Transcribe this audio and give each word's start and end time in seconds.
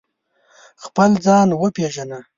خپل 0.83 1.09
ځان 1.25 1.47
و 1.59 1.63
پېژنه 1.75 2.19